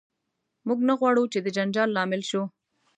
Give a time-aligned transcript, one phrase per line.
[0.67, 2.43] موږ نه غواړو چې د جنجال لامل شو.